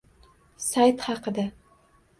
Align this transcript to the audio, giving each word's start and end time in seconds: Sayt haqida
Sayt 0.69 1.07
haqida 1.11 1.49